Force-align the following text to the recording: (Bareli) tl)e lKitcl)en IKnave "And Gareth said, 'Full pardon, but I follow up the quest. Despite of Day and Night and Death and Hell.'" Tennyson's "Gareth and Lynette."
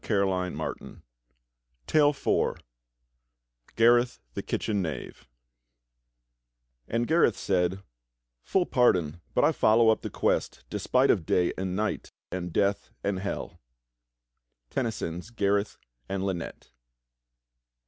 (Bareli) 0.03 0.49
tl)e 1.85 2.57
lKitcl)en 3.77 4.33
IKnave 4.35 5.15
"And 6.87 7.07
Gareth 7.07 7.37
said, 7.37 7.83
'Full 8.41 8.65
pardon, 8.65 9.21
but 9.35 9.43
I 9.45 9.51
follow 9.51 9.89
up 9.89 10.01
the 10.01 10.09
quest. 10.09 10.63
Despite 10.71 11.11
of 11.11 11.27
Day 11.27 11.53
and 11.55 11.75
Night 11.75 12.11
and 12.31 12.51
Death 12.51 12.89
and 13.03 13.19
Hell.'" 13.19 13.61
Tennyson's 14.71 15.29
"Gareth 15.29 15.77
and 16.09 16.25
Lynette." 16.25 16.71